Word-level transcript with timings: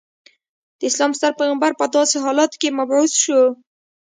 د 0.77 0.81
اسلام 0.89 1.11
ستر 1.17 1.31
پیغمبر 1.39 1.71
په 1.79 1.85
داسې 1.95 2.15
حالاتو 2.25 2.59
کې 2.61 2.69
مبعوث 2.79 3.11
شو. 3.23 3.41